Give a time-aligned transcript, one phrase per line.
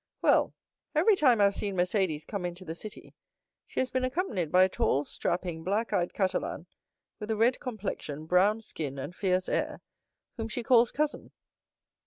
[0.23, 0.55] "Well,
[0.95, 3.13] every time I have seen Mercédès come into the city
[3.67, 6.65] she has been accompanied by a tall, strapping, black eyed Catalan,
[7.19, 9.79] with a red complexion, brown skin, and fierce air,
[10.37, 11.29] whom she calls cousin."